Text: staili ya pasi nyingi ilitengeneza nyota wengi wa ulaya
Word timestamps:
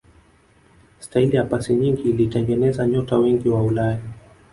staili 0.99 1.35
ya 1.35 1.43
pasi 1.43 1.73
nyingi 1.73 2.01
ilitengeneza 2.01 2.87
nyota 2.87 3.17
wengi 3.17 3.49
wa 3.49 3.63
ulaya 3.63 3.99